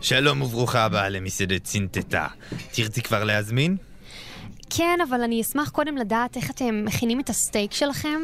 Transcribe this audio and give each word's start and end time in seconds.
שלום 0.00 0.42
וברוכה 0.42 0.84
הבאה 0.84 1.08
למסעדת 1.08 1.64
צינטטה. 1.64 2.26
תרצי 2.72 3.02
כבר 3.02 3.24
להזמין? 3.24 3.76
כן, 4.70 4.98
אבל 5.08 5.22
אני 5.22 5.40
אשמח 5.40 5.70
קודם 5.70 5.96
לדעת 5.96 6.36
איך 6.36 6.50
אתם 6.50 6.84
מכינים 6.84 7.20
את 7.20 7.28
הסטייק 7.30 7.72
שלכם. 7.72 8.20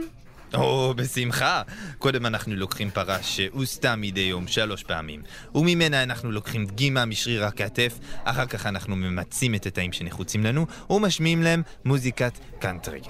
או, 0.55 0.95
בשמחה. 0.97 1.63
קודם 1.99 2.27
אנחנו 2.27 2.57
לוקחים 2.57 2.91
פרה 2.91 3.23
שהוסתה 3.23 3.97
מדי 3.97 4.21
יום 4.21 4.49
שלוש 4.49 4.83
פעמים, 4.83 5.23
וממנה 5.55 6.03
אנחנו 6.03 6.33
לוקחים 6.33 6.67
דגימה 6.67 7.05
משריר 7.05 7.45
הכתף, 7.45 7.99
אחר 8.25 8.47
כך 8.47 8.67
אנחנו 8.67 8.97
ממצים 8.97 9.55
את 9.55 9.67
התאים 9.67 9.93
שנחוצים 9.93 10.45
לנו, 10.45 10.67
ומשמיעים 10.91 11.43
להם 11.43 11.63
מוזיקת 11.85 12.33
קאנטרי. 12.59 13.01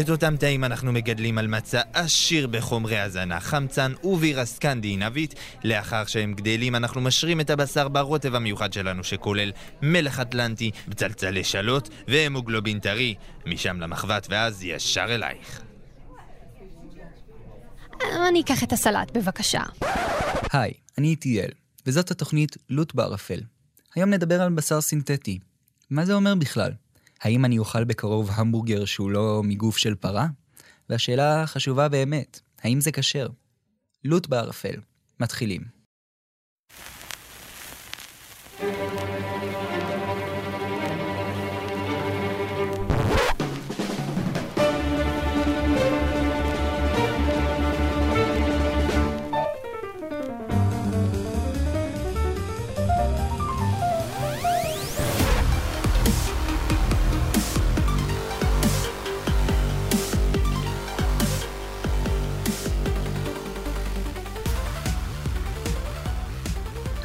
את 0.00 0.10
אותם 0.10 0.36
תאים 0.36 0.64
אנחנו 0.64 0.92
מגדלים 0.92 1.38
על 1.38 1.46
מצע 1.46 1.80
עשיר 1.92 2.46
בחומרי 2.46 2.98
הזנה, 2.98 3.40
חמצן 3.40 3.92
ובירה 4.04 4.44
סקנדינבית. 4.44 5.34
לאחר 5.64 6.04
שהם 6.06 6.34
גדלים 6.34 6.74
אנחנו 6.74 7.00
משרים 7.00 7.40
את 7.40 7.50
הבשר 7.50 7.88
ברוטב 7.88 8.34
המיוחד 8.34 8.72
שלנו, 8.72 9.04
שכולל 9.04 9.52
מלח 9.82 10.20
אטלנטי, 10.20 10.70
בצלצלי 10.88 11.44
שלוט 11.44 11.88
והמוגלובין 12.08 12.78
טרי. 12.78 13.14
משם 13.46 13.80
למחבת 13.80 14.26
ואז 14.30 14.64
ישר 14.64 15.06
אלייך. 15.14 15.71
אני 18.28 18.40
אקח 18.40 18.62
את 18.62 18.72
הסלט, 18.72 19.16
בבקשה. 19.16 19.62
היי, 20.52 20.72
אני 20.98 21.08
איטיאל, 21.08 21.50
וזאת 21.86 22.10
התוכנית 22.10 22.56
לוט 22.70 22.94
בערפל. 22.94 23.40
היום 23.94 24.10
נדבר 24.10 24.42
על 24.42 24.52
בשר 24.52 24.80
סינתטי. 24.80 25.38
מה 25.90 26.04
זה 26.04 26.14
אומר 26.14 26.34
בכלל? 26.34 26.72
האם 27.22 27.44
אני 27.44 27.58
אוכל 27.58 27.84
בקרוב 27.84 28.30
המבורגר 28.32 28.84
שהוא 28.84 29.10
לא 29.10 29.42
מגוף 29.44 29.76
של 29.76 29.94
פרה? 29.94 30.26
והשאלה 30.88 31.42
החשובה 31.42 31.88
באמת, 31.88 32.40
האם 32.62 32.80
זה 32.80 32.92
כשר? 32.92 33.28
לוט 34.04 34.26
בערפל. 34.26 34.74
מתחילים. 35.20 35.81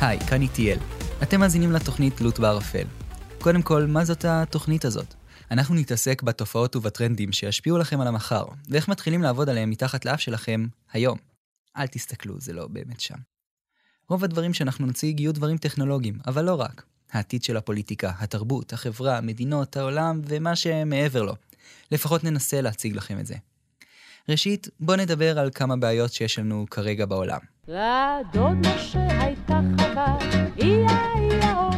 היי, 0.02 0.20
כאן 0.20 0.42
איטיאל. 0.42 0.78
אתם 1.24 1.40
מאזינים 1.40 1.72
לתוכנית 1.72 2.22
לוט 2.22 2.40
בערפל. 2.40 2.88
קודם 3.40 3.62
כל, 3.62 3.86
מה 3.86 4.06
זאת 4.06 4.26
התוכנית 4.26 4.86
הזאת? 4.86 5.14
אנחנו 5.52 5.76
נתעסק 5.76 6.22
בתופעות 6.24 6.76
ובטרנדים 6.76 7.32
שישפיעו 7.32 7.78
לכם 7.78 8.02
על 8.02 8.08
המחר, 8.08 8.46
ואיך 8.70 8.88
מתחילים 8.88 9.22
לעבוד 9.22 9.50
עליהם 9.50 9.70
מתחת 9.70 10.06
לאף 10.06 10.20
שלכם 10.20 10.68
היום. 10.94 11.18
אל 11.78 11.88
תסתכלו, 11.88 12.40
זה 12.40 12.54
לא 12.54 12.68
באמת 12.68 13.00
שם. 13.00 13.16
רוב 14.10 14.24
הדברים 14.24 14.54
שאנחנו 14.54 14.88
נציג 14.88 15.20
יהיו 15.20 15.34
דברים 15.34 15.58
טכנולוגיים, 15.58 16.20
אבל 16.28 16.46
לא 16.46 16.56
רק. 16.56 16.84
העתיד 17.12 17.44
של 17.44 17.58
הפוליטיקה, 17.58 18.12
התרבות, 18.20 18.74
החברה, 18.74 19.18
המדינות, 19.18 19.78
העולם 19.78 20.22
ומה 20.26 20.56
שמעבר 20.56 21.22
לו. 21.22 21.36
לפחות 21.92 22.24
ננסה 22.24 22.62
להציג 22.62 22.96
לכם 22.96 23.20
את 23.20 23.26
זה. 23.26 23.36
ראשית, 24.30 24.68
בואו 24.80 24.98
נדבר 24.98 25.40
על 25.40 25.50
כמה 25.56 25.78
בעיות 25.78 26.14
שיש 26.14 26.40
לנו 26.40 26.66
כרגע 26.72 27.06
בעולם. 27.06 27.40
לדוד 27.68 28.58
משה 28.68 29.24
הייתה 29.24 29.60
חווה, 29.78 30.18
איה 30.62 31.14
איה 31.16 31.70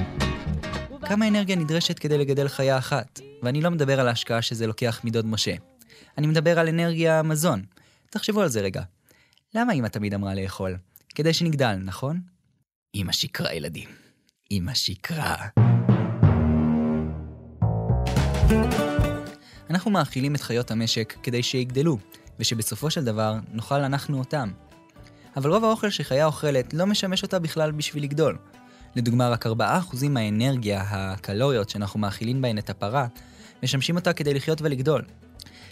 כמה 1.02 1.28
אנרגיה 1.28 1.56
נדרשת 1.56 2.00
כדי 2.00 2.18
לגדל 2.18 2.48
חיה 2.48 2.78
אחת? 2.78 3.20
ואני 3.44 3.62
לא 3.62 3.72
מדבר 3.72 4.00
על 4.00 4.08
ההשקעה 4.08 4.42
שזה 4.42 4.68
לוקח 4.68 5.02
מדוד 5.04 5.26
משה. 5.26 5.56
אני 6.18 6.28
מדבר 6.28 6.60
על 6.60 6.68
אנרגיה 6.68 7.24
מזון. 7.24 7.64
תחשבו 8.10 8.42
על 8.42 8.48
זה 8.48 8.62
רגע. 8.62 8.82
למה 9.56 9.74
אמא 9.74 9.88
תמיד 9.88 10.14
אמרה 10.14 10.36
לאכול? 10.36 10.78
כדי 11.16 11.34
שנגדל, 11.34 11.76
נכון? 11.76 12.20
אמא 12.96 13.12
שקרה, 13.12 13.54
ילדים. 13.54 13.90
אמא 14.52 14.74
שקרה. 14.74 15.48
אנחנו 19.70 19.92
מאכילים 19.92 20.36
את 20.36 20.42
חיות 20.42 20.72
המשק 20.72 21.16
כדי 21.24 21.44
שיגדלו, 21.44 21.98
ושבסופו 22.40 22.90
של 22.90 23.04
דבר 23.04 23.36
נאכל 23.54 23.76
אנחנו 23.76 24.20
אותם. 24.20 24.52
אבל 25.38 25.50
רוב 25.50 25.64
האוכל 25.64 25.90
שחיה 25.90 26.26
אוכלת 26.26 26.74
לא 26.74 26.86
משמש 26.86 27.24
אותה 27.24 27.40
בכלל 27.40 27.72
בשביל 27.72 28.04
לגדול. 28.04 28.38
לדוגמה, 28.96 29.30
רק 29.30 29.48
4% 29.48 29.50
מהאנרגיה, 30.10 30.84
הקלוריות 30.88 31.70
שאנחנו 31.70 32.00
מאכילים 32.00 32.42
בהן 32.42 32.58
את 32.58 32.70
הפרה, 32.70 33.08
משמשים 33.64 33.96
אותה 33.96 34.14
כדי 34.14 34.34
לחיות 34.34 34.62
ולגדול. 34.62 35.02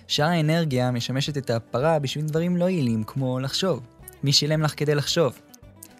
שאר 0.08 0.26
האנרגיה 0.26 0.92
משמשת 0.92 1.38
את 1.38 1.50
הפרה 1.50 2.00
בשביל 2.00 2.26
דברים 2.26 2.58
לא 2.58 2.70
יעילים 2.70 3.04
כמו 3.04 3.40
לחשוב. 3.40 3.82
מי 4.24 4.34
שילם 4.34 4.62
לך 4.62 4.74
כדי 4.78 4.96
לחשוב? 4.96 5.40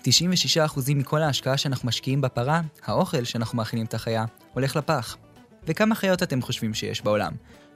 96% 0.04 0.10
מכל 0.96 1.22
ההשקעה 1.22 1.58
שאנחנו 1.58 1.88
משקיעים 1.88 2.22
בפרה, 2.22 2.62
האוכל 2.86 3.24
שאנחנו 3.24 3.58
מאכילים 3.58 3.86
את 3.86 3.94
החיה, 3.94 4.26
הולך 4.54 4.76
לפח. 4.76 5.18
וכמה 5.68 5.96
חיות 5.96 6.24
אתם 6.24 6.42
חושבים 6.42 6.74
שיש 6.74 7.02
בעולם? 7.02 7.32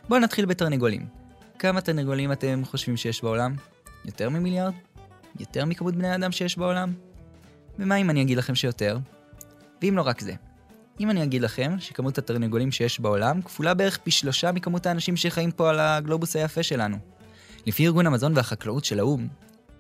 בואו 0.10 0.20
נתחיל 0.20 0.46
בתרנגולים. 0.46 1.21
כמה 1.62 1.82
תרנגולים 1.82 2.32
אתם 2.32 2.62
חושבים 2.66 2.98
שיש 2.98 3.24
בעולם? 3.24 3.56
יותר 4.06 4.30
ממיליארד? 4.30 4.74
יותר 5.40 5.66
מכמות 5.66 5.96
בני 5.96 6.08
האדם 6.08 6.32
שיש 6.32 6.58
בעולם? 6.58 6.94
ומה 7.80 7.96
אם 7.96 8.10
אני 8.10 8.22
אגיד 8.22 8.38
לכם 8.38 8.56
שיותר? 8.56 8.98
ואם 9.82 9.94
לא 9.98 10.02
רק 10.02 10.22
זה, 10.22 10.34
אם 11.00 11.10
אני 11.10 11.24
אגיד 11.24 11.42
לכם 11.42 11.76
שכמות 11.80 12.18
התרנגולים 12.18 12.72
שיש 12.72 13.00
בעולם 13.00 13.42
כפולה 13.42 13.74
בערך 13.74 13.98
פי 13.98 14.12
שלושה 14.12 14.52
מכמות 14.52 14.86
האנשים 14.86 15.18
שחיים 15.18 15.52
פה 15.52 15.70
על 15.70 15.80
הגלובוס 15.80 16.36
היפה 16.36 16.64
שלנו. 16.64 16.98
לפי 17.66 17.86
ארגון 17.86 18.08
המזון 18.08 18.38
והחקלאות 18.38 18.86
של 18.86 19.00
האו"ם, 19.00 19.28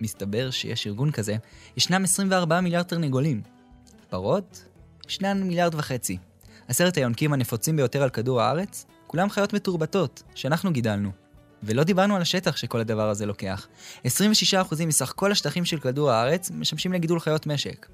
מסתבר 0.01 0.51
שיש 0.51 0.87
ארגון 0.87 1.11
כזה, 1.11 1.35
ישנם 1.77 2.03
24 2.03 2.61
מיליארד 2.61 2.85
תרנגולים. 2.85 3.41
פרות? 4.09 4.65
ישנן 5.07 5.43
מיליארד 5.43 5.75
וחצי. 5.75 6.17
עשרת 6.67 6.95
היונקים 6.95 7.33
הנפוצים 7.33 7.75
ביותר 7.75 8.03
על 8.03 8.09
כדור 8.09 8.41
הארץ, 8.41 8.85
כולם 9.07 9.29
חיות 9.29 9.53
מתורבתות, 9.53 10.23
שאנחנו 10.35 10.73
גידלנו. 10.73 11.20
ולא 11.63 11.83
דיברנו 11.83 12.15
על 12.15 12.21
השטח 12.21 12.55
שכל 12.55 12.79
הדבר 12.79 13.09
הזה 13.09 13.25
לוקח. 13.25 13.67
26% 14.05 14.07
מסך 14.87 15.13
כל 15.15 15.31
השטחים 15.31 15.65
של 15.65 15.79
כדור 15.79 16.11
הארץ 16.11 16.51
משמשים 16.51 16.93
לגידול 16.93 17.19
חיות 17.19 17.47
משק. 17.47 17.87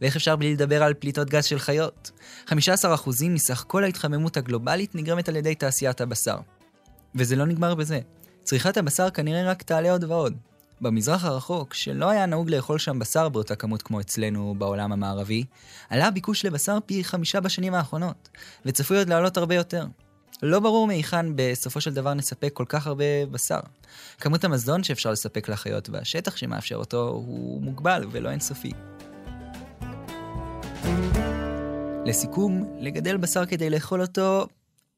ואיך 0.00 0.16
אפשר 0.16 0.36
בלי 0.36 0.52
לדבר 0.52 0.82
על 0.82 0.94
פליטות 0.94 1.30
גז 1.30 1.44
של 1.44 1.58
חיות? 1.58 2.10
15% 2.48 2.52
מסך 3.28 3.64
כל 3.66 3.84
ההתחממות 3.84 4.36
הגלובלית 4.36 4.94
נגרמת 4.94 5.28
על 5.28 5.36
ידי 5.36 5.54
תעשיית 5.54 6.00
הבשר. 6.00 6.36
וזה 7.14 7.36
לא 7.36 7.46
נגמר 7.46 7.74
בזה. 7.74 8.00
צריכת 8.42 8.76
הבשר 8.76 9.10
כנראה 9.10 9.50
רק 9.50 9.62
תעלה 9.62 9.92
עוד 9.92 10.04
ועוד. 10.04 10.34
במזרח 10.80 11.24
הרחוק, 11.24 11.74
שלא 11.74 12.10
היה 12.10 12.26
נהוג 12.26 12.50
לאכול 12.50 12.78
שם 12.78 12.98
בשר 12.98 13.28
באותה 13.28 13.56
כמות 13.56 13.82
כמו 13.82 14.00
אצלנו 14.00 14.54
בעולם 14.58 14.92
המערבי, 14.92 15.44
עלה 15.88 16.06
הביקוש 16.06 16.44
לבשר 16.44 16.78
פי 16.86 17.04
חמישה 17.04 17.40
בשנים 17.40 17.74
האחרונות, 17.74 18.28
וצפוי 18.66 18.98
עוד 18.98 19.08
לעלות 19.08 19.36
הרבה 19.36 19.54
יותר. 19.54 19.86
לא 20.42 20.60
ברור 20.60 20.86
מהיכן 20.86 21.26
בסופו 21.36 21.80
של 21.80 21.94
דבר 21.94 22.14
נספק 22.14 22.50
כל 22.52 22.64
כך 22.68 22.86
הרבה 22.86 23.26
בשר. 23.30 23.60
כמות 24.20 24.44
המזון 24.44 24.82
שאפשר 24.82 25.12
לספק 25.12 25.48
לחיות 25.48 25.88
והשטח 25.88 26.36
שמאפשר 26.36 26.76
אותו 26.76 27.08
הוא 27.08 27.62
מוגבל 27.62 28.04
ולא 28.10 28.30
אינסופי. 28.30 28.72
לסיכום, 32.06 32.76
לגדל 32.80 33.16
בשר 33.16 33.46
כדי 33.46 33.70
לאכול 33.70 34.02
אותו 34.02 34.46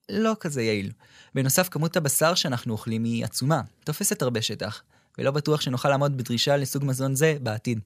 לא 0.08 0.36
כזה 0.40 0.62
יעיל. 0.62 0.92
בנוסף, 1.34 1.68
כמות 1.68 1.96
הבשר 1.96 2.34
שאנחנו 2.34 2.72
אוכלים 2.72 3.04
היא 3.04 3.24
עצומה, 3.24 3.62
תופסת 3.84 4.22
הרבה 4.22 4.42
שטח, 4.42 4.82
ולא 5.18 5.30
בטוח 5.30 5.60
שנוכל 5.60 5.88
לעמוד 5.88 6.16
בדרישה 6.18 6.56
לסוג 6.56 6.84
מזון 6.84 7.14
זה 7.14 7.36
בעתיד. 7.42 7.80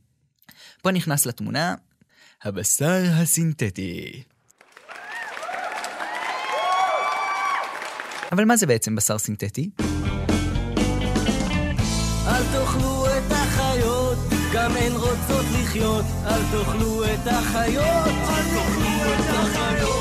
פה 0.82 0.90
נכנס 0.90 1.26
לתמונה 1.26 1.74
הבשר 2.42 3.02
הסינתטי. 3.12 4.22
אבל 8.32 8.44
מה 8.44 8.56
זה 8.56 8.66
בעצם 8.66 8.96
בשר 8.96 9.18
סינתטי? 9.18 9.70
אל 12.26 12.42
תאכלו 12.52 13.06
את 13.06 13.32
החיות, 13.32 14.18
גם 14.54 14.76
הן 14.76 14.92
רוצות 14.92 15.46
לחיות. 15.60 16.04
אל 16.24 16.40
תאכלו 16.52 17.04
את 17.04 17.26
החיות, 17.26 18.06
אל 18.06 18.42
תאכלו 18.54 19.14
את 19.14 19.24
החיות. 19.28 19.92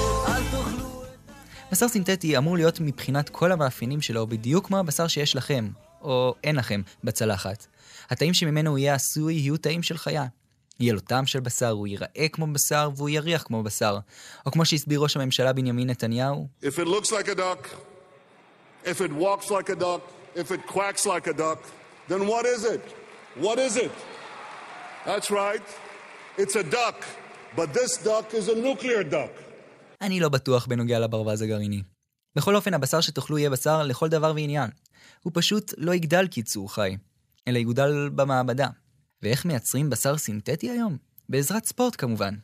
בשר 1.71 1.87
סינתטי 1.87 2.37
אמור 2.37 2.57
להיות 2.57 2.79
מבחינת 2.79 3.29
כל 3.29 3.51
המאפיינים 3.51 4.01
שלו 4.01 4.27
בדיוק 4.27 4.67
כמו 4.67 4.77
הבשר 4.77 5.07
שיש 5.07 5.35
לכם, 5.35 5.69
או 6.01 6.35
אין 6.43 6.55
לכם, 6.55 6.81
בצלחת. 7.03 7.67
התאים 8.09 8.33
שממנו 8.33 8.69
הוא 8.69 8.77
יהיה 8.77 8.93
עשוי 8.93 9.33
יהיו 9.33 9.57
תאים 9.57 9.83
של 9.83 9.97
חיה. 9.97 10.25
יהיה 10.79 10.93
לו 10.93 10.99
טעם 10.99 11.25
של 11.25 11.39
בשר, 11.39 11.69
הוא 11.69 11.87
ייראה 11.87 12.27
כמו 12.31 12.47
בשר 12.53 12.89
והוא 12.95 13.09
יריח 13.09 13.43
כמו 13.43 13.63
בשר. 13.63 13.97
או 14.45 14.51
כמו 14.51 14.65
שהסביר 14.65 14.99
ראש 14.99 15.17
הממשלה 15.17 15.53
בנימין 15.53 15.89
נתניהו. 15.89 16.47
If 16.61 16.65
it 16.65 16.87
looks 16.87 17.11
like 17.11 17.27
a 17.27 17.35
duck, 17.35 17.90
if 18.85 19.01
it 19.01 19.11
walks 19.11 19.49
like 19.49 19.69
a 19.69 19.75
duck, 19.75 20.01
if 20.35 20.51
it 20.51 20.61
quacks 20.67 21.05
like 21.05 21.27
a 21.27 21.33
duck, 21.33 21.59
then 22.07 22.27
what 22.27 22.45
is 22.45 22.65
it? 22.65 22.83
What 23.35 23.57
is 23.59 23.77
it? 23.77 23.91
That's 25.05 25.29
right, 25.31 25.65
it's 26.37 26.55
a 26.55 26.63
duck. 26.63 26.99
but 27.55 27.67
this 27.73 27.91
duck 27.97 28.33
is 28.33 28.47
a 28.49 28.55
nuclear 28.55 29.03
duck. 29.03 29.43
אני 30.01 30.19
לא 30.19 30.29
בטוח 30.29 30.65
בנוגע 30.67 30.99
לברווז 30.99 31.41
הגרעיני. 31.41 31.83
בכל 32.35 32.55
אופן, 32.55 32.73
הבשר 32.73 33.01
שתאכלו 33.01 33.37
יהיה 33.37 33.49
בשר 33.49 33.83
לכל 33.83 34.09
דבר 34.09 34.33
ועניין. 34.35 34.69
הוא 35.23 35.31
פשוט 35.35 35.73
לא 35.77 35.95
יגדל 35.95 36.27
כיצור 36.31 36.73
חי, 36.73 36.97
אלא 37.47 37.57
יגודל 37.57 38.09
במעבדה. 38.15 38.67
ואיך 39.23 39.45
מייצרים 39.45 39.89
בשר 39.89 40.17
סינתטי 40.17 40.69
היום? 40.69 40.97
בעזרת 41.29 41.65
ספורט 41.65 41.95
כמובן. 41.97 42.35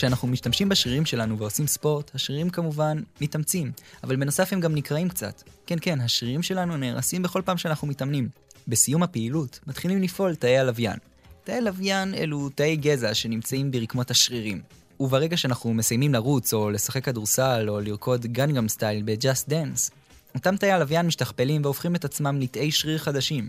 כשאנחנו 0.00 0.28
משתמשים 0.28 0.68
בשרירים 0.68 1.06
שלנו 1.06 1.38
ועושים 1.38 1.66
ספורט, 1.66 2.10
השרירים 2.14 2.50
כמובן 2.50 2.98
מתאמצים, 3.20 3.72
אבל 4.04 4.16
בנוסף 4.16 4.52
הם 4.52 4.60
גם 4.60 4.74
נקרעים 4.74 5.08
קצת. 5.08 5.42
כן, 5.66 5.76
כן, 5.80 6.00
השרירים 6.00 6.42
שלנו 6.42 6.76
נהרסים 6.76 7.22
בכל 7.22 7.42
פעם 7.44 7.58
שאנחנו 7.58 7.88
מתאמנים. 7.88 8.28
בסיום 8.68 9.02
הפעילות 9.02 9.60
מתחילים 9.66 10.02
לפעול 10.02 10.34
תאי 10.34 10.58
הלוויין. 10.58 10.96
תאי 11.44 11.60
לוויין 11.60 12.14
אלו 12.14 12.48
תאי 12.48 12.76
גזע 12.76 13.14
שנמצאים 13.14 13.70
ברקמות 13.70 14.10
השרירים. 14.10 14.62
וברגע 15.00 15.36
שאנחנו 15.36 15.74
מסיימים 15.74 16.14
לרוץ, 16.14 16.54
או 16.54 16.70
לשחק 16.70 17.04
כדורסל, 17.04 17.66
או 17.68 17.80
לרקוד 17.80 18.26
גנגאם 18.26 18.68
סטייל 18.68 19.02
ב-Just 19.04 19.50
Dance, 19.50 19.90
אותם 20.34 20.56
תאי 20.56 20.70
הלוויין 20.70 21.06
משתכפלים 21.06 21.64
והופכים 21.64 21.96
את 21.96 22.04
עצמם 22.04 22.40
לתאי 22.40 22.70
שריר 22.70 22.98
חדשים. 22.98 23.48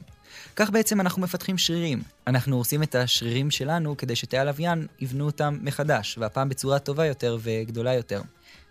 כך 0.56 0.70
בעצם 0.70 1.02
אנחנו 1.02 1.22
מפתחים 1.22 1.58
שרירים. 1.58 2.02
אנחנו 2.28 2.56
הורסים 2.56 2.84
את 2.84 2.96
השרירים 2.96 3.52
שלנו 3.52 3.98
כדי 3.98 4.16
שתאי 4.16 4.40
הלוויין 4.40 4.88
יבנו 5.00 5.26
אותם 5.26 5.58
מחדש, 5.62 6.18
והפעם 6.18 6.50
בצורה 6.50 6.80
טובה 6.80 7.06
יותר 7.06 7.38
וגדולה 7.42 7.94
יותר. 7.94 8.22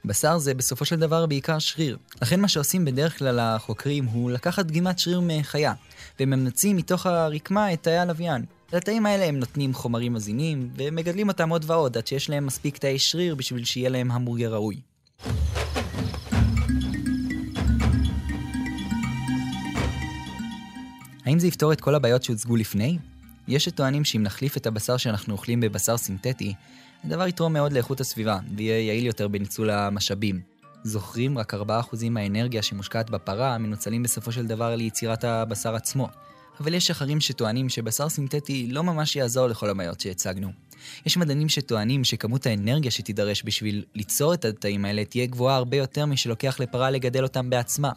בשר 0.05 0.39
זה 0.39 0.55
בסופו 0.55 0.85
של 0.85 0.97
דבר 0.97 1.27
בעיקר 1.27 1.59
שריר. 1.59 1.97
לכן 2.23 2.41
מה 2.41 2.49
שעושים 2.49 2.85
בדרך 2.85 3.19
כלל 3.19 3.39
החוקרים 3.39 4.05
הוא 4.05 4.31
לקחת 4.31 4.67
דגימת 4.67 4.99
שריר 4.99 5.21
מחיה, 5.25 5.73
וממצים 6.21 6.77
מתוך 6.77 7.07
הרקמה 7.07 7.73
את 7.73 7.83
תאי 7.83 7.99
הלוויין. 7.99 8.45
לתאים 8.73 9.07
האלה 9.07 9.25
הם 9.25 9.37
נותנים 9.37 9.75
חומרים 9.75 10.13
מזינים, 10.13 10.71
ומגדלים 10.77 11.29
אותם 11.29 11.49
עוד 11.49 11.65
ועוד 11.67 11.97
עד 11.97 12.07
שיש 12.07 12.31
להם 12.31 12.47
מספיק 12.47 12.79
תאי 12.79 12.99
שריר 12.99 13.35
בשביל 13.35 13.65
שיהיה 13.65 13.89
להם 13.89 14.11
המבורגר 14.11 14.53
ראוי. 14.55 14.81
האם 21.31 21.39
זה 21.39 21.47
יפתור 21.47 21.73
את 21.73 21.81
כל 21.81 21.95
הבעיות 21.95 22.23
שהוצגו 22.23 22.57
לפני? 22.57 22.99
יש 23.49 23.65
שטוענים 23.65 24.05
שאם 24.05 24.23
נחליף 24.23 24.57
את 24.57 24.67
הבשר 24.67 24.97
שאנחנו 24.97 25.33
אוכלים 25.33 25.61
בבשר 25.61 25.97
סינתטי, 25.97 26.55
הדבר 27.05 27.27
יתרום 27.27 27.53
מאוד 27.53 27.73
לאיכות 27.73 28.01
הסביבה, 28.01 28.39
ויהיה 28.57 28.87
יעיל 28.87 29.07
יותר 29.07 29.29
בניצול 29.29 29.71
המשאבים. 29.71 30.41
זוכרים, 30.85 31.39
רק 31.39 31.55
4% 31.55 31.57
מהאנרגיה 32.11 32.63
שמושקעת 32.63 33.11
בפרה 33.11 33.59
מנוצלים 33.59 34.03
בסופו 34.03 34.33
של 34.33 34.47
דבר 34.47 34.77
ליצירת 34.77 35.25
הבשר 35.25 35.75
עצמו. 35.75 36.09
אבל 36.61 36.75
יש 36.75 36.91
אחרים 36.91 37.21
שטוענים 37.21 37.69
שבשר 37.69 38.09
סינתטי 38.09 38.67
לא 38.71 38.83
ממש 38.83 39.17
יעזור 39.17 39.47
לכל 39.47 39.71
הבעיות 39.71 40.01
שהצגנו. 40.01 40.53
יש 41.07 41.17
מדענים 41.17 41.49
שטוענים 41.49 42.05
שכמות 42.05 42.47
האנרגיה 42.47 42.91
שתידרש 42.91 43.43
בשביל 43.45 43.85
ליצור 43.95 44.35
את 44.35 44.45
התאים 44.45 44.85
האלה 44.85 45.05
תהיה 45.05 45.27
גבוהה 45.27 45.57
הרבה 45.57 45.77
יותר 45.77 46.07
משלוקח 46.07 46.61
לפרה 46.61 46.91
לגדל 46.91 47.23
אותם 47.23 47.51
בעצמה. 47.51 47.91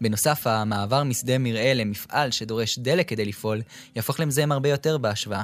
בנוסף, 0.00 0.46
המעבר 0.46 1.04
משדה 1.04 1.38
מרעה 1.38 1.74
למפעל 1.74 2.30
שדורש 2.30 2.78
דלק 2.78 3.08
כדי 3.08 3.24
לפעול, 3.24 3.62
יהפוך 3.96 4.20
למזהם 4.20 4.52
הרבה 4.52 4.68
יותר 4.68 4.98
בהשוואה. 4.98 5.42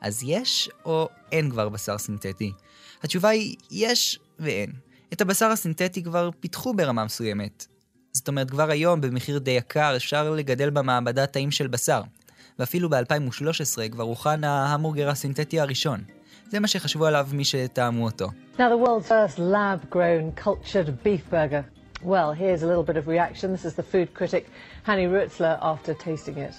אז 0.00 0.22
יש 0.26 0.70
או 0.84 1.08
אין 1.32 1.50
כבר 1.50 1.68
בשר 1.68 1.98
סינתטי? 1.98 2.52
התשובה 3.02 3.28
היא 3.28 3.56
יש 3.70 4.18
ואין. 4.38 4.72
את 5.12 5.20
הבשר 5.20 5.46
הסינתטי 5.46 6.02
כבר 6.02 6.30
פיתחו 6.40 6.74
ברמה 6.74 7.04
מסוימת. 7.04 7.66
זאת 8.12 8.28
אומרת, 8.28 8.50
כבר 8.50 8.70
היום 8.70 9.00
במחיר 9.00 9.38
די 9.38 9.50
יקר 9.50 9.96
אפשר 9.96 10.30
לגדל 10.30 10.70
במעבדה 10.70 11.26
תאים 11.26 11.50
של 11.50 11.66
בשר. 11.66 12.02
ואפילו 12.58 12.88
ב-2013 12.88 13.88
כבר 13.92 14.04
הוכן 14.04 14.44
ההמבורגר 14.44 15.08
הסינתטי 15.08 15.60
הראשון. 15.60 16.04
זה 16.50 16.60
מה 16.60 16.68
שחשבו 16.68 17.06
עליו 17.06 17.28
מי 17.32 17.44
שטעמו 17.44 18.04
אותו. 18.04 18.28
Now 18.56 18.68
the 18.70 18.86
world's 18.86 19.08
first 19.08 19.38
lab-grown 19.38 20.32
cultured 20.44 21.02
beef 21.04 21.30
burger. 21.30 21.64
Well, 22.02 22.32
here's 22.32 22.62
a 22.62 22.66
little 22.66 22.86
bit 22.90 22.96
of 22.96 23.08
reaction. 23.08 23.52
This 23.52 23.64
is 23.64 23.74
the 23.74 23.82
food 23.92 24.08
critic 24.14 24.44
Hanny 24.84 25.06
Rutzler 25.06 25.58
after 25.72 25.92
tasting 25.94 26.38
it. 26.38 26.54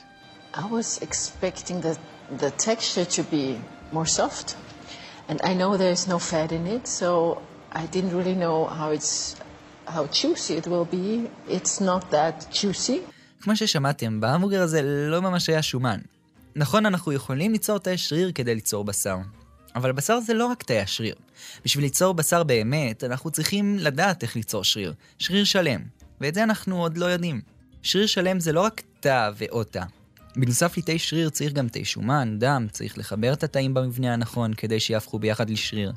I 0.54 0.66
was 0.78 1.00
expecting 1.08 1.78
the, 1.82 1.98
the 2.44 2.52
texture 2.52 3.06
to 3.06 3.22
be 3.24 3.46
more 3.92 4.10
soft. 4.20 4.48
And 5.30 5.40
I 5.44 5.54
know 5.54 5.78
there's 5.78 6.08
no 6.08 6.20
fat 6.20 6.52
in 6.52 6.66
it, 6.76 6.88
so 6.88 7.42
I 7.72 7.86
didn't 7.86 8.14
really 8.20 8.38
know 8.44 8.66
how 8.66 8.90
it's 8.98 9.36
how 9.96 10.06
juicy 10.08 10.54
it 10.56 10.68
will 10.68 10.86
be. 10.86 11.30
It's 11.48 11.80
not 11.80 12.12
that 12.12 12.36
juicy. 12.52 13.04
כמו 13.42 13.56
ששמעתם, 13.56 14.20
בהמבורגר 14.20 14.62
הזה 14.62 14.82
לא 15.10 15.22
ממש 15.22 15.50
היה 15.50 15.62
שומן. 15.62 16.00
נכון, 16.56 16.86
אנחנו 16.86 17.14
יכולים 17.14 17.52
ליצור 17.52 17.78
תאי 17.78 17.98
שריר 17.98 18.32
כדי 18.36 18.56
ליצור 18.56 18.84
בשר. 18.84 19.18
אבל 19.76 19.92
בשר 19.92 20.20
זה 20.20 20.34
לא 20.34 20.46
רק 20.46 20.64
תאי 20.64 20.80
השריר. 20.80 21.16
בשביל 21.66 21.84
ליצור 21.84 22.14
בשר 22.14 22.44
באמת, 22.44 23.04
אנחנו 23.04 23.32
צריכים 23.32 23.78
לדעת 23.80 24.24
איך 24.24 24.36
ליצור 24.36 24.64
שריר. 24.64 24.94
שריר 25.20 25.44
שלם. 25.44 25.82
ואת 26.22 26.34
זה 26.34 26.44
אנחנו 26.44 26.82
עוד 26.82 26.98
לא 26.98 27.06
יודעים. 27.06 27.42
שריר 27.84 28.06
שלם 28.06 28.40
זה 28.40 28.52
לא 28.52 28.62
רק 28.62 28.82
תא 29.00 29.32
ועוד 29.36 29.66
תא. 29.66 29.84
בנוסף 30.36 30.78
לתאי 30.78 31.00
שריר 31.00 31.30
צריך 31.30 31.54
גם 31.54 31.68
תאי 31.68 31.86
שומן, 31.86 32.36
דם, 32.40 32.68
צריך 32.72 32.98
לחבר 32.98 33.34
את 33.34 33.44
התאים 33.44 33.74
במבנה 33.74 34.14
הנכון 34.14 34.54
כדי 34.54 34.80
שיהפכו 34.80 35.20
ביחד 35.20 35.50
לשריר. 35.50 35.94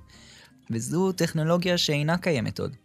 וזו 0.71 1.13
טכנולוגיה 1.13 1.79
שאינה 1.79 2.19
קיימת 2.19 2.61
עוד. 2.61 2.77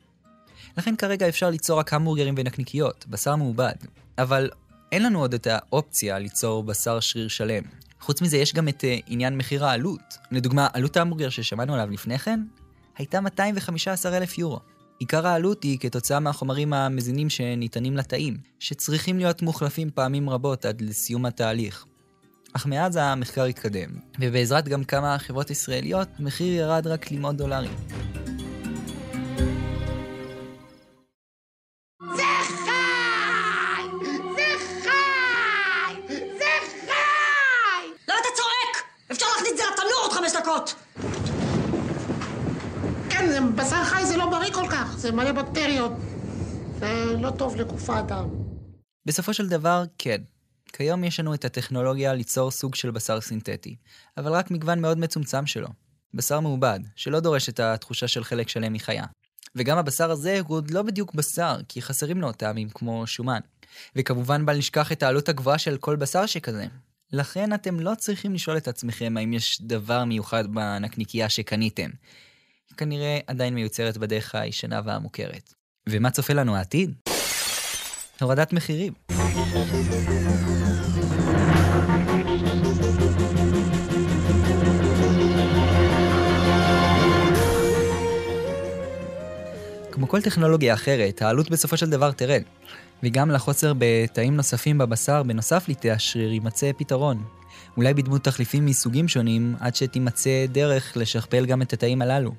לכן 0.78 0.96
כרגע 0.96 1.28
אפשר 1.28 1.50
ליצור 1.50 1.80
רק 1.80 1.94
המבורגרים 1.94 2.36
ונקניקיות, 2.38 3.06
בשר 3.10 3.36
מעובד. 3.36 3.74
אבל 4.18 4.50
אין 4.92 5.04
לנו 5.04 5.20
עוד 5.20 5.34
את 5.34 5.48
האופציה 5.50 6.20
ליצור 6.20 6.64
בשר 6.64 7.00
שריר 7.00 7.28
שלם. 7.28 7.64
חוץ 8.00 8.22
מזה 8.22 8.38
יש 8.38 8.54
גם 8.54 8.68
את 8.68 8.84
uh, 8.84 9.04
עניין 9.08 9.38
מחיר 9.38 9.66
העלות. 9.66 10.18
לדוגמה, 10.32 10.68
עלות 10.74 10.98
ההמבורגר 10.98 11.30
ששמענו 11.30 11.74
עליו 11.74 11.90
לפני 11.92 12.20
כן, 12.20 12.40
הייתה 12.98 13.22
215 13.22 14.18
אלף 14.18 14.38
יורו. 14.38 14.60
עיקר 15.00 15.28
העלות 15.28 15.64
היא 15.64 15.80
כתוצאה 15.80 16.20
מהחומרים 16.20 16.74
המזינים 16.74 17.30
שניתנים 17.30 17.98
לתאים, 17.98 18.38
שצריכים 18.60 19.18
להיות 19.18 19.42
מוחלפים 19.42 19.90
פעמים 19.96 20.30
רבות 20.30 20.66
עד 20.66 20.82
לסיום 20.82 21.26
התהליך. 21.26 21.86
אך 22.54 22.66
מאז 22.66 22.96
המחקר 22.96 23.44
התקדם, 23.44 23.90
ובעזרת 24.20 24.68
גם 24.68 24.84
כמה 24.84 25.20
חברות 25.20 25.50
ישראליות, 25.50 26.08
המחיר 26.20 26.54
ירד 26.54 26.88
רק 26.88 27.12
למאות 27.12 27.36
דולרים. 27.36 27.76
זה 45.06 45.12
מלא 45.12 45.32
בקטריות. 45.32 45.92
זה 46.80 47.16
לא 47.20 47.32
טוב 47.32 47.56
לגוף 47.56 47.90
האדם. 47.90 48.30
בסופו 49.06 49.34
של 49.34 49.50
דבר, 49.50 49.84
כן. 49.98 50.22
כיום 50.74 51.04
יש 51.04 51.20
לנו 51.20 51.34
את 51.34 51.46
הטכנולוגיה 51.46 52.14
ליצור 52.14 52.52
סוג 52.52 52.76
של 52.76 52.92
בשר 52.92 53.22
סינתטי, 53.22 53.76
אבל 54.18 54.32
רק 54.32 54.52
מגוון 54.52 54.82
מאוד 54.82 54.98
מצומצם 54.98 55.46
שלו. 55.46 55.68
בשר 56.14 56.40
מעובד, 56.40 56.80
שלא 56.96 57.20
דורש 57.20 57.50
את 57.50 57.60
התחושה 57.60 58.08
של 58.08 58.24
חלק 58.24 58.50
שלם 58.50 58.74
מחיה. 58.74 59.04
וגם 59.56 59.78
הבשר 59.78 60.12
הזה 60.12 60.40
הוא 60.48 60.58
עוד 60.58 60.72
לא 60.72 60.82
בדיוק 60.82 61.14
בשר, 61.14 61.58
כי 61.68 61.82
חסרים 61.82 62.22
לו 62.22 62.32
טעמים 62.32 62.70
כמו 62.70 63.08
שומן. 63.08 63.40
וכמובן 63.96 64.46
בל 64.46 64.58
נשכח 64.58 64.92
את 64.92 65.04
העלות 65.04 65.30
הגבוהה 65.30 65.58
של 65.58 65.78
כל 65.78 65.96
בשר 65.96 66.26
שכזה. 66.26 66.66
לכן 67.14 67.54
אתם 67.54 67.80
לא 67.80 67.96
צריכים 67.98 68.34
לשאול 68.34 68.58
את 68.58 68.68
עצמכם 68.68 69.18
האם 69.18 69.34
יש 69.34 69.62
דבר 69.62 70.06
מיוחד 70.06 70.54
בנקניקייה 70.54 71.30
שקניתם. 71.30 71.90
היא 72.70 72.78
כנראה 72.78 73.20
עדיין 73.28 73.56
מיוצרת 73.56 73.98
בדרך 73.98 74.36
הישנה 74.36 74.82
והמוכרת. 74.86 75.54
ומה 75.90 76.12
צופה 76.12 76.34
לנו 76.34 76.56
העתיד? 76.56 76.94
הורדת 78.22 78.54
מחירים. 78.54 78.94
כמו 89.92 90.08
כל 90.08 90.22
טכנולוגיה 90.22 90.74
אחרת, 90.74 91.22
העלות 91.22 91.50
בסופו 91.50 91.78
של 91.78 91.90
דבר 91.90 92.12
תרד. 92.12 92.42
וגם 93.04 93.32
לחוסר 93.32 93.74
בתאים 93.78 94.36
נוספים 94.36 94.78
בבשר, 94.78 95.24
בנוסף 95.24 95.70
לתאי 95.70 95.92
השריר, 95.92 96.32
יימצא 96.32 96.72
פתרון. 96.78 97.24
אולי 97.78 97.94
בדמות 97.94 98.24
תחליפים 98.24 98.66
מסוגים 98.66 99.08
שונים, 99.08 99.56
עד 99.60 99.76
שתימצא 99.76 100.46
דרך 100.52 100.98
לשכפל 100.98 101.46
גם 101.46 101.62
את 101.62 101.74
התאים 101.74 102.02
הללו. 102.02 102.32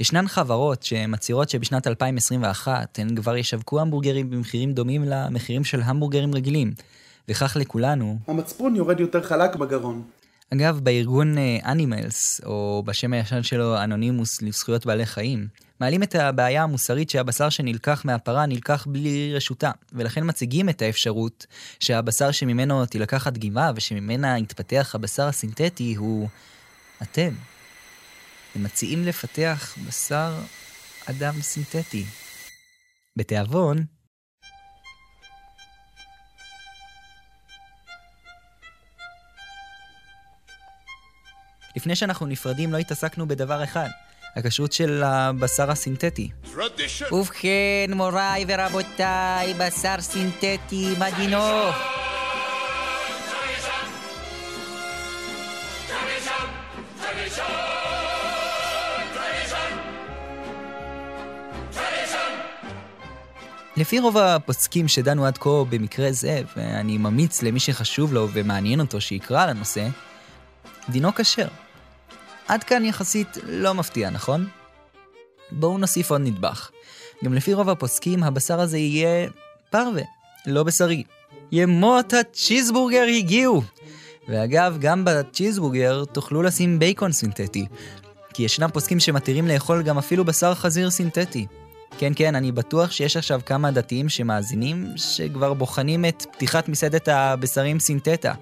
ישנן 0.00 0.28
חברות 0.28 0.82
שמצהירות 0.82 1.50
שבשנת 1.50 1.86
2021 1.86 2.98
הן 2.98 3.16
כבר 3.16 3.36
ישווקו 3.36 3.80
המבורגרים 3.80 4.30
במחירים 4.30 4.72
דומים 4.72 5.04
למחירים 5.04 5.64
של 5.64 5.80
המבורגרים 5.82 6.34
רגילים, 6.34 6.72
וכך 7.28 7.56
לכולנו, 7.60 8.18
המצפון 8.26 8.76
יורד 8.76 9.00
יותר 9.00 9.22
חלק 9.22 9.56
בגרון. 9.56 10.02
אגב, 10.52 10.80
בארגון 10.82 11.38
אנימלס, 11.64 12.40
או 12.44 12.82
בשם 12.86 13.12
הישן 13.12 13.42
שלו 13.42 13.82
אנונימוס 13.82 14.42
לזכויות 14.42 14.86
בעלי 14.86 15.06
חיים, 15.06 15.48
מעלים 15.80 16.02
את 16.02 16.14
הבעיה 16.14 16.62
המוסרית 16.62 17.10
שהבשר 17.10 17.48
שנלקח 17.48 18.04
מהפרה 18.04 18.46
נלקח 18.46 18.86
בלי 18.86 19.34
רשותה, 19.34 19.70
ולכן 19.92 20.22
מציגים 20.26 20.68
את 20.68 20.82
האפשרות 20.82 21.46
שהבשר 21.80 22.30
שממנו 22.30 22.86
תילקח 22.86 23.26
הדגימה 23.26 23.70
ושממנה 23.76 24.38
יתפתח 24.38 24.94
הבשר 24.94 25.26
הסינתטי 25.26 25.94
הוא 25.94 26.28
אתם. 27.02 27.30
הם 28.54 28.62
מציעים 28.62 29.04
לפתח 29.04 29.76
בשר 29.86 30.38
אדם 31.06 31.42
סינתטי. 31.42 32.04
בתיאבון, 33.16 33.84
לפני 41.76 41.96
שאנחנו 41.96 42.26
נפרדים 42.26 42.72
לא 42.72 42.78
התעסקנו 42.78 43.28
בדבר 43.28 43.64
אחד, 43.64 43.88
הכשרות 44.36 44.72
של 44.72 45.02
הבשר 45.04 45.70
הסינתטי. 45.70 46.30
ובכן, 47.12 47.90
מוריי 47.94 48.44
ורבותיי, 48.48 49.54
בשר 49.58 50.00
סינתטי 50.00 50.94
מדינו. 50.98 51.38
לפי 63.76 63.98
רוב 63.98 64.16
הפוסקים 64.16 64.88
שדנו 64.88 65.26
עד 65.26 65.38
כה 65.38 65.64
במקרה 65.68 66.12
זה, 66.12 66.42
ואני 66.56 66.98
ממליץ 66.98 67.42
למי 67.42 67.60
שחשוב 67.60 68.12
לו 68.12 68.28
ומעניין 68.32 68.80
אותו 68.80 69.00
שיקרא 69.00 69.42
על 69.42 69.48
הנושא, 69.48 69.86
דינו 70.90 71.14
כשר. 71.14 71.48
עד 72.48 72.64
כאן 72.64 72.84
יחסית 72.84 73.38
לא 73.46 73.74
מפתיע, 73.74 74.10
נכון? 74.10 74.48
בואו 75.50 75.78
נוסיף 75.78 76.10
עוד 76.10 76.20
נדבך. 76.20 76.70
גם 77.24 77.34
לפי 77.34 77.54
רוב 77.54 77.68
הפוסקים, 77.68 78.22
הבשר 78.22 78.60
הזה 78.60 78.78
יהיה 78.78 79.28
פרווה, 79.70 80.02
לא 80.46 80.62
בשרי. 80.62 81.02
ימות 81.52 82.12
הצ'יזבורגר 82.12 83.04
הגיעו! 83.18 83.62
ואגב, 84.28 84.76
גם 84.80 85.04
בצ'יזבורגר 85.04 86.04
תוכלו 86.04 86.42
לשים 86.42 86.78
בייקון 86.78 87.12
סינתטי, 87.12 87.66
כי 88.34 88.42
ישנם 88.42 88.68
פוסקים 88.72 89.00
שמתירים 89.00 89.48
לאכול 89.48 89.82
גם 89.82 89.98
אפילו 89.98 90.24
בשר 90.24 90.54
חזיר 90.54 90.90
סינתטי. 90.90 91.46
כן, 91.98 92.12
כן, 92.16 92.34
אני 92.34 92.52
בטוח 92.52 92.90
שיש 92.90 93.16
עכשיו 93.16 93.40
כמה 93.46 93.70
דתיים 93.70 94.08
שמאזינים, 94.08 94.86
שכבר 94.96 95.54
בוחנים 95.54 96.04
את 96.04 96.26
פתיחת 96.32 96.68
מסעדת 96.68 97.08
הבשרים 97.08 97.80
סינתטה. 97.80 98.34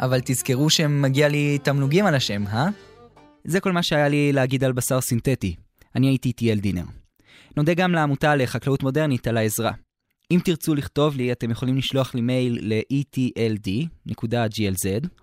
אבל 0.00 0.20
תזכרו 0.24 0.70
שמגיע 0.70 1.28
לי 1.28 1.58
תמלוגים 1.62 2.06
על 2.06 2.14
השם, 2.14 2.46
אה? 2.46 2.68
זה 3.44 3.60
כל 3.60 3.72
מה 3.72 3.82
שהיה 3.82 4.08
לי 4.08 4.32
להגיד 4.32 4.64
על 4.64 4.72
בשר 4.72 5.00
סינתטי. 5.00 5.54
אני 5.96 6.06
הייתי 6.06 6.32
טייל 6.32 6.58
דינר. 6.60 6.84
נודה 7.56 7.74
גם 7.74 7.92
לעמותה 7.92 8.36
לחקלאות 8.36 8.82
מודרנית 8.82 9.26
על 9.26 9.36
העזרה. 9.36 9.72
אם 10.30 10.38
תרצו 10.44 10.74
לכתוב 10.74 11.16
לי, 11.16 11.32
אתם 11.32 11.50
יכולים 11.50 11.76
לשלוח 11.76 12.14
לי 12.14 12.20
מייל 12.20 12.58
ל-etld.glz, 12.62 14.16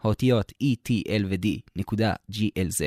האותיות 0.04 0.52
etl 0.64 1.26
ו-d.glz, 1.30 2.82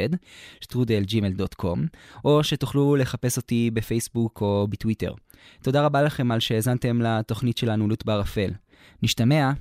או 2.25 2.45
שתוכלו 2.45 2.97
לחפש 2.97 3.37
אותי 3.37 3.71
בפייסבוק 3.71 4.41
או 4.41 4.67
בטוויטר. 4.71 5.15
תודה 5.63 5.85
רבה 5.87 6.03
לכם 6.03 6.31
על 6.33 6.41
שהאזנתם 6.41 7.03
לתוכנית 7.03 7.59
שלנו 7.59 7.89
לוט 7.89 8.05
בערפל. 8.05 8.51
נשתמע 9.03 9.53